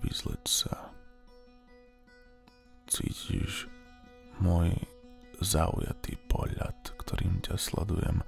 vyzleť 0.00 0.44
sa. 0.48 0.92
Cítiš 2.90 3.70
môj 4.42 4.74
zaujatý 5.40 6.20
pohľad, 6.28 6.76
ktorým 7.00 7.40
ťa 7.40 7.56
sledujem, 7.56 8.20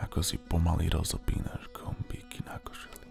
ako 0.00 0.20
si 0.20 0.36
pomaly 0.40 0.88
rozopínaš 0.92 1.68
gombíky 1.72 2.44
na 2.44 2.56
košeli. 2.60 3.08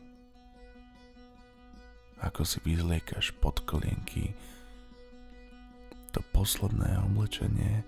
Ako 2.19 2.43
si 2.43 2.59
vyzliekaš 2.65 3.31
pod 3.39 3.63
kolienky 3.63 4.35
to 6.11 6.25
posledné 6.33 6.99
oblečenie, 7.05 7.85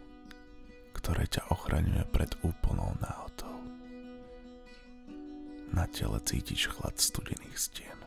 ktoré 0.93 1.25
ťa 1.25 1.49
ochraňuje 1.49 2.05
pred 2.13 2.31
úplnou 2.45 2.93
náhotou. 3.01 3.57
Na 5.73 5.89
tele 5.89 6.21
cítiš 6.21 6.69
chlad 6.69 6.95
studených 7.01 7.57
stien. 7.57 8.00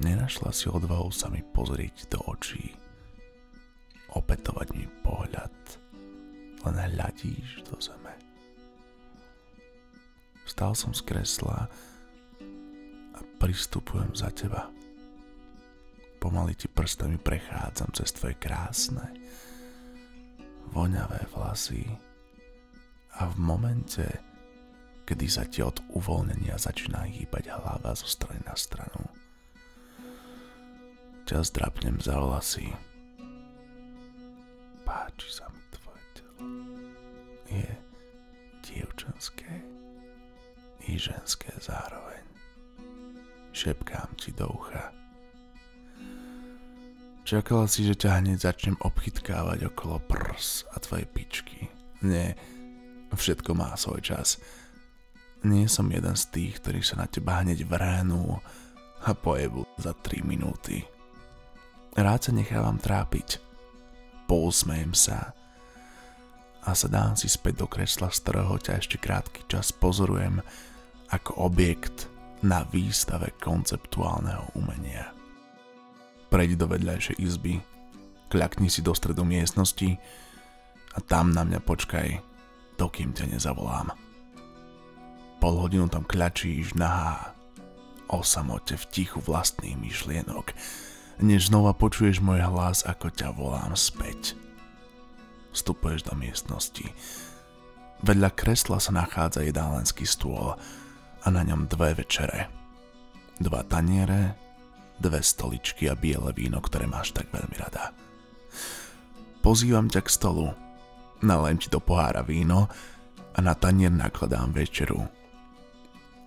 Nenašla 0.00 0.48
si 0.56 0.64
odvahu 0.72 1.12
sa 1.12 1.28
mi 1.28 1.44
pozrieť 1.44 2.08
do 2.08 2.24
očí, 2.24 2.72
opätovať 4.16 4.72
mi 4.72 4.88
pohľad, 5.04 5.52
len 6.64 6.76
hľadíš 6.80 7.68
do 7.68 7.76
zeme. 7.76 8.16
Vstal 10.48 10.72
som 10.72 10.96
z 10.96 11.04
kresla 11.04 11.68
a 13.12 13.18
pristupujem 13.36 14.16
za 14.16 14.32
teba. 14.32 14.72
Pomaly 16.16 16.56
ti 16.56 16.64
prstami 16.64 17.20
prechádzam 17.20 17.92
cez 17.92 18.16
tvoje 18.16 18.40
krásne, 18.40 19.04
voňavé 20.72 21.28
vlasy 21.28 21.84
a 23.20 23.28
v 23.28 23.36
momente, 23.36 24.08
kedy 25.04 25.26
sa 25.28 25.44
ti 25.44 25.60
od 25.60 25.76
uvoľnenia 25.92 26.56
začína 26.56 27.04
hýbať 27.04 27.52
hlava 27.52 27.92
zo 27.92 28.08
strany 28.08 28.40
na 28.48 28.56
stranu, 28.56 29.19
ťa 31.30 31.46
zdrapnem 31.46 31.94
za 32.02 32.18
vlasy. 32.18 32.74
Páči 34.82 35.30
sa 35.30 35.46
mi 35.54 35.62
tvoje 35.70 36.02
telo. 36.18 36.42
Je 37.46 37.70
dievčenské 38.66 39.62
i 40.90 40.98
ženské 40.98 41.54
zároveň. 41.62 42.26
Šepkám 43.54 44.10
ti 44.18 44.34
do 44.34 44.50
ucha. 44.50 44.90
Čakala 47.22 47.70
si, 47.70 47.86
že 47.86 47.94
ťa 47.94 48.26
hneď 48.26 48.50
začnem 48.50 48.74
obchytkávať 48.82 49.70
okolo 49.70 50.02
prs 50.10 50.66
a 50.74 50.82
tvojej 50.82 51.06
pičky. 51.14 51.70
Nie, 52.02 52.34
všetko 53.14 53.54
má 53.54 53.78
svoj 53.78 54.02
čas. 54.02 54.42
Nie 55.46 55.70
som 55.70 55.94
jeden 55.94 56.18
z 56.18 56.26
tých, 56.34 56.58
ktorí 56.58 56.82
sa 56.82 56.98
na 56.98 57.06
teba 57.06 57.38
hneď 57.38 57.70
vrhnú 57.70 58.34
a 59.06 59.14
pojebu 59.14 59.62
za 59.78 59.94
3 59.94 60.26
minúty. 60.26 60.82
Rád 62.00 62.20
sa 62.24 62.32
nechávam 62.32 62.80
trápiť. 62.80 63.44
Pousmejem 64.24 64.96
sa 64.96 65.36
a 66.64 66.72
sa 66.72 66.88
dám 66.88 67.12
si 67.12 67.28
späť 67.28 67.60
do 67.60 67.68
kresla, 67.68 68.08
z 68.08 68.24
ktorého 68.24 68.56
ťa 68.56 68.80
ešte 68.80 68.96
krátky 68.96 69.44
čas 69.52 69.68
pozorujem 69.68 70.40
ako 71.12 71.44
objekt 71.44 72.08
na 72.40 72.64
výstave 72.72 73.36
konceptuálneho 73.36 74.48
umenia. 74.56 75.12
Prejdi 76.32 76.56
do 76.56 76.72
vedľajšej 76.72 77.20
izby, 77.20 77.60
kľakni 78.32 78.72
si 78.72 78.80
do 78.80 78.96
stredu 78.96 79.28
miestnosti 79.28 80.00
a 80.96 81.04
tam 81.04 81.36
na 81.36 81.44
mňa 81.44 81.60
počkaj, 81.60 82.16
dokým 82.80 83.12
ťa 83.12 83.28
nezavolám. 83.28 83.92
Pol 85.36 85.54
hodinu 85.60 85.84
tam 85.92 86.08
kľačíš 86.08 86.80
nahá, 86.80 87.36
o 88.08 88.24
samote 88.24 88.80
v 88.80 88.88
tichu 88.88 89.20
vlastných 89.20 89.76
myšlienok, 89.76 90.56
než 91.20 91.52
znova 91.52 91.76
počuješ 91.76 92.24
môj 92.24 92.40
hlas, 92.40 92.82
ako 92.84 93.12
ťa 93.12 93.36
volám 93.36 93.76
späť. 93.76 94.34
Vstupuješ 95.52 96.08
do 96.08 96.14
miestnosti. 96.16 96.88
Vedľa 98.00 98.32
kresla 98.32 98.80
sa 98.80 98.92
nachádza 98.96 99.44
jedálenský 99.44 100.08
stôl 100.08 100.56
a 101.20 101.26
na 101.28 101.44
ňom 101.44 101.68
dve 101.68 101.92
večere. 101.92 102.48
Dva 103.36 103.60
taniere, 103.64 104.36
dve 104.96 105.20
stoličky 105.20 105.88
a 105.88 105.96
biele 105.96 106.32
víno, 106.32 106.60
ktoré 106.64 106.88
máš 106.88 107.12
tak 107.12 107.28
veľmi 107.28 107.56
rada. 107.60 107.92
Pozývam 109.40 109.88
ťa 109.88 110.00
k 110.04 110.12
stolu, 110.12 110.52
nalém 111.24 111.56
ti 111.56 111.68
do 111.72 111.80
pohára 111.80 112.24
víno 112.24 112.68
a 113.36 113.38
na 113.40 113.52
tanier 113.56 113.92
nakladám 113.92 114.52
večeru. 114.52 115.19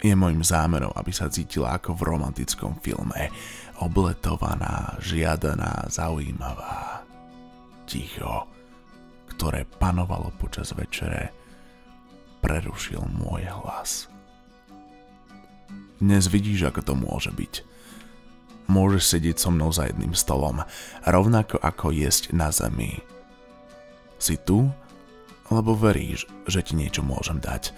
Je 0.03 0.11
môjim 0.11 0.43
zámerom, 0.43 0.91
aby 0.99 1.15
sa 1.15 1.31
cítila 1.31 1.79
ako 1.79 1.95
v 1.95 2.11
romantickom 2.11 2.75
filme, 2.83 3.31
obletovaná, 3.79 4.99
žiadaná, 4.99 5.87
zaujímavá. 5.87 7.07
Ticho, 7.87 8.43
ktoré 9.31 9.63
panovalo 9.79 10.35
počas 10.35 10.75
večere, 10.75 11.31
prerušil 12.43 12.99
môj 13.15 13.47
hlas. 13.47 14.11
Dnes 16.03 16.27
vidíš, 16.27 16.67
ako 16.67 16.81
to 16.83 16.93
môže 16.99 17.31
byť. 17.31 17.53
Môžeš 18.67 19.03
sedieť 19.07 19.39
so 19.39 19.55
mnou 19.55 19.71
za 19.71 19.87
jedným 19.87 20.11
stolom, 20.11 20.67
rovnako 21.07 21.63
ako 21.63 21.95
jesť 21.95 22.35
na 22.35 22.51
zemi. 22.51 22.99
Si 24.19 24.35
tu, 24.35 24.67
lebo 25.47 25.79
veríš, 25.79 26.27
že 26.43 26.59
ti 26.59 26.75
niečo 26.75 27.07
môžem 27.07 27.39
dať. 27.39 27.71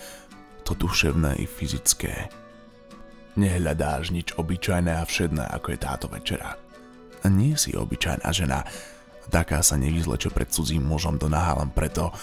To 0.66 0.74
duševné 0.74 1.38
i 1.38 1.46
fyzické 1.46 2.30
Nehľadáš 3.36 4.16
nič 4.16 4.32
obyčajné 4.40 4.96
a 4.96 5.04
všedné, 5.04 5.44
ako 5.44 5.76
je 5.76 5.80
táto 5.80 6.08
večera. 6.08 6.56
Nie 7.28 7.60
si 7.60 7.76
obyčajná 7.76 8.32
žena, 8.32 8.64
taká 9.28 9.60
sa 9.60 9.76
nevyzleče 9.76 10.32
pred 10.32 10.48
cudzím 10.48 10.88
mužom 10.88 11.20
do 11.20 11.28
naha 11.28 11.60
len 11.60 11.68
preto, 11.68 12.16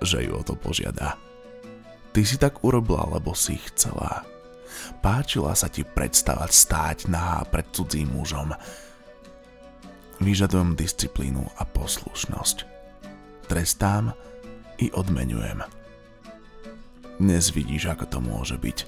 že 0.00 0.24
ju 0.24 0.32
o 0.32 0.40
to 0.40 0.56
požiada. 0.56 1.20
Ty 2.16 2.20
si 2.24 2.40
tak 2.40 2.64
urobila, 2.64 3.04
lebo 3.12 3.36
si 3.36 3.60
chcela. 3.60 4.24
Páčila 5.04 5.52
sa 5.52 5.68
ti 5.68 5.84
predstavať 5.84 6.48
stáť 6.48 6.98
nahá 7.12 7.44
pred 7.44 7.68
cudzím 7.68 8.16
mužom. 8.16 8.56
Vyžadujem 10.24 10.80
disciplínu 10.80 11.44
a 11.60 11.62
poslušnosť. 11.68 12.56
Trestám 13.52 14.16
i 14.80 14.88
odmenujem. 14.96 15.77
Dnes 17.18 17.50
vidíš, 17.50 17.90
ako 17.90 18.04
to 18.06 18.18
môže 18.22 18.56
byť 18.62 18.78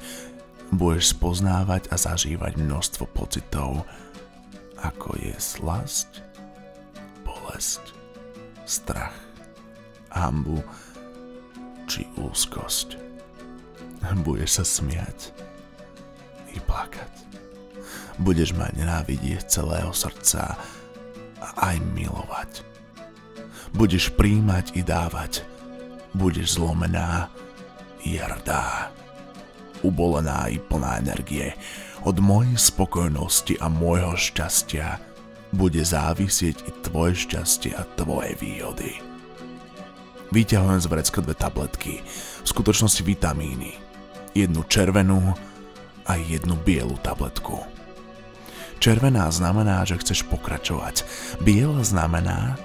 budeš 0.70 1.18
spoznávať 1.18 1.91
a 1.91 1.98
zažívať 1.98 2.62
množstvo 2.62 3.10
pocitov, 3.10 3.82
ako 4.78 5.18
je 5.18 5.34
slasť, 5.34 6.22
bolesť, 7.26 7.82
strach, 8.62 9.14
hambu 10.14 10.62
či 11.91 12.06
úzkosť. 12.14 12.94
Budeš 14.22 14.62
sa 14.62 14.64
smiať 14.64 15.34
i 16.54 16.62
plakať. 16.62 17.10
Budeš 18.22 18.54
ma 18.54 18.70
nenávidieť 18.70 19.50
celého 19.50 19.91
srdca 19.91 20.54
a 21.42 21.48
aj 21.74 21.76
milovať. 21.98 22.62
Budeš 23.74 24.14
príjmať 24.14 24.78
i 24.78 24.82
dávať. 24.86 25.42
Budeš 26.14 26.58
zlomená 26.58 27.30
i 28.04 28.20
hrdá 28.20 28.90
ubolená 29.82 30.48
i 30.48 30.60
plná 30.60 31.00
energie. 31.00 31.56
Od 32.04 32.16
mojej 32.16 32.56
spokojnosti 32.56 33.60
a 33.60 33.68
môjho 33.68 34.16
šťastia 34.16 35.00
bude 35.52 35.82
závisieť 35.82 36.64
i 36.64 36.70
tvoje 36.86 37.28
šťastie 37.28 37.76
a 37.76 37.84
tvoje 37.98 38.38
výhody. 38.40 38.96
Vyťahujem 40.30 40.80
z 40.80 40.86
vrecka 40.86 41.18
dve 41.20 41.34
tabletky, 41.34 41.94
v 42.44 42.46
skutočnosti 42.46 43.02
vitamíny. 43.02 43.74
Jednu 44.30 44.62
červenú 44.70 45.34
a 46.06 46.12
jednu 46.14 46.54
bielu 46.62 46.94
tabletku. 47.03 47.66
Červená 48.80 49.28
znamená, 49.28 49.82
že 49.84 50.00
chceš 50.00 50.24
pokračovať. 50.30 51.04
Biela 51.42 51.82
znamená, 51.84 52.56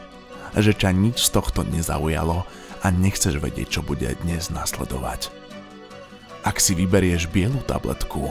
že 0.60 0.76
ťa 0.76 0.96
nič 0.96 1.28
z 1.28 1.30
tohto 1.36 1.64
nezaujalo 1.68 2.48
a 2.84 2.88
nechceš 2.94 3.42
vedieť, 3.42 3.80
čo 3.80 3.82
bude 3.82 4.08
dnes 4.24 4.54
nasledovať. 4.54 5.34
Ak 6.46 6.62
si 6.62 6.78
vyberieš 6.78 7.32
bielu 7.34 7.58
tabletku, 7.66 8.30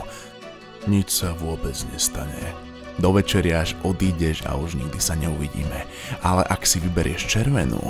nič 0.87 1.11
sa 1.11 1.35
vôbec 1.35 1.75
nestane. 1.91 2.55
Do 2.95 3.11
večeriaš 3.11 3.75
odídeš 3.83 4.47
a 4.47 4.55
už 4.55 4.79
nikdy 4.79 4.99
sa 5.03 5.19
neuvidíme. 5.19 5.83
Ale 6.23 6.47
ak 6.47 6.63
si 6.63 6.79
vyberieš 6.79 7.27
červenú, 7.27 7.83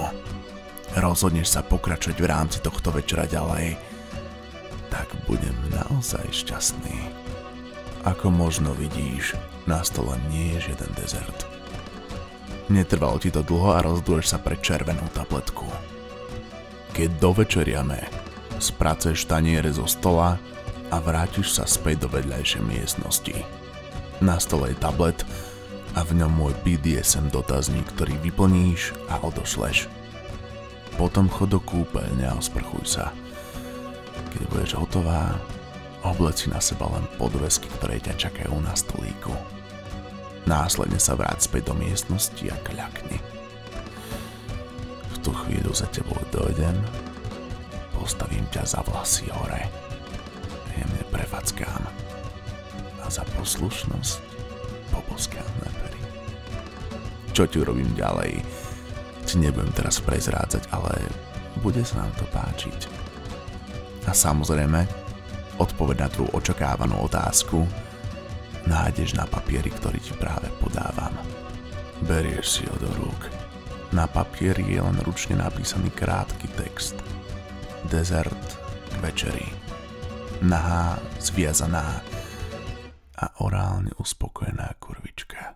rozhodneš 0.98 1.54
sa 1.54 1.62
pokračovať 1.62 2.18
v 2.18 2.26
rámci 2.26 2.58
tohto 2.66 2.90
večera 2.90 3.30
ďalej, 3.30 3.78
tak 4.90 5.06
budem 5.30 5.54
naozaj 5.70 6.26
šťastný. 6.34 6.98
Ako 8.02 8.34
možno 8.34 8.74
vidíš, 8.74 9.38
na 9.70 9.86
stole 9.86 10.18
nie 10.34 10.58
je 10.58 10.74
žiaden 10.74 10.92
dezert. 10.98 11.46
Netrvalo 12.66 13.22
ti 13.22 13.30
to 13.30 13.46
dlho 13.46 13.78
a 13.78 13.86
rozduješ 13.86 14.34
sa 14.34 14.38
pre 14.42 14.58
červenú 14.58 15.06
tabletku. 15.14 15.70
Keď 16.98 17.10
dovečeriame, 17.22 18.10
spraceš 18.58 19.30
taniere 19.30 19.70
zo 19.70 19.86
stola 19.86 20.42
a 20.90 20.98
vrátiš 20.98 21.60
sa 21.60 21.70
späť 21.70 22.06
do 22.06 22.10
vedľajšej 22.10 22.64
miestnosti. 22.66 23.36
Na 24.24 24.40
stole 24.40 24.72
je 24.74 24.78
tablet 24.80 25.20
a 25.94 26.02
v 26.02 26.24
ňom 26.24 26.32
môj 26.32 26.54
BDSM 26.64 27.30
dotazník, 27.30 27.86
ktorý 27.94 28.18
vyplníš 28.24 28.96
a 29.12 29.22
odošleš. 29.22 29.92
Potom 30.96 31.28
chod 31.28 31.52
do 31.52 31.60
kúpeľne 31.60 32.24
a 32.26 32.38
osprchuj 32.40 32.98
sa. 32.98 33.12
Keď 34.32 34.42
budeš 34.48 34.72
hotová, 34.80 35.36
obleci 36.02 36.48
na 36.48 36.64
seba 36.64 36.88
len 36.96 37.04
podvesky, 37.20 37.68
ktoré 37.78 38.00
ťa 38.00 38.16
čakajú 38.16 38.56
na 38.64 38.72
stolíku. 38.74 39.36
Následne 40.46 41.02
sa 41.02 41.18
vráť 41.18 41.50
späť 41.50 41.74
do 41.74 41.76
miestnosti 41.82 42.46
a 42.46 42.58
kľakni. 42.62 43.18
V 45.10 45.16
tú 45.26 45.34
chvíľu 45.34 45.74
za 45.74 45.90
tebou 45.90 46.22
dojdem, 46.30 46.78
postavím 47.98 48.46
ťa 48.54 48.62
za 48.62 48.86
vlasy 48.86 49.26
hore, 49.34 49.66
jemne 50.78 51.02
prefackám 51.10 51.82
a 53.02 53.06
za 53.10 53.26
poslušnosť 53.34 54.22
poboskám 54.94 55.50
na 55.66 55.70
pery. 55.82 56.02
Čo 57.34 57.50
ti 57.50 57.66
urobím 57.66 57.90
ďalej, 57.98 58.46
ti 59.26 59.42
nebudem 59.42 59.74
teraz 59.74 59.98
prezrádzať, 59.98 60.70
ale 60.70 60.94
bude 61.66 61.82
sa 61.82 62.06
nám 62.06 62.14
to 62.22 62.26
páčiť. 62.30 62.86
A 64.06 64.14
samozrejme, 64.14 64.86
odpoveď 65.58 66.06
na 66.06 66.10
tvoju 66.14 66.30
očakávanú 66.38 67.02
otázku 67.02 67.66
nájdeš 68.66 69.18
na 69.18 69.26
papieri, 69.26 69.70
ktorý 69.70 69.98
ti 70.02 70.14
práve 70.18 70.50
podávam. 70.62 71.14
Berieš 72.06 72.60
si 72.60 72.64
ho 72.68 72.76
do 72.78 72.92
rúk. 73.00 73.32
Na 73.96 74.06
papieri 74.10 74.66
je 74.76 74.82
len 74.82 74.98
ručne 75.08 75.40
napísaný 75.40 75.90
krátky 75.94 76.52
text. 76.60 77.00
Desert 77.88 78.46
k 78.92 78.94
večeri. 79.00 79.48
Nahá, 80.44 81.00
zviazaná 81.22 82.04
a 83.16 83.26
orálne 83.40 83.96
uspokojená 83.96 84.76
kurvička. 84.84 85.56